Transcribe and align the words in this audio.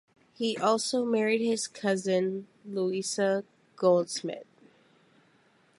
He 0.33 0.57
also 0.57 1.05
married 1.05 1.41
his 1.41 1.67
cousin- 1.67 2.47
Louisa 2.65 3.43
Goldsmid. 3.77 4.45